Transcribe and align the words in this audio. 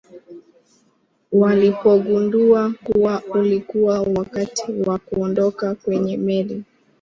walipogundua 1.31 2.73
kuwa 2.83 3.21
ulikuwa 3.29 4.01
wakati 4.01 4.71
wa 4.85 4.97
kuondoka 4.97 5.75
kwenye 5.75 6.17
meli 6.17 6.63